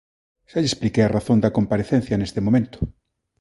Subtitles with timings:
[0.49, 2.79] Xa lle expliquei a razón da comparecencia neste momento.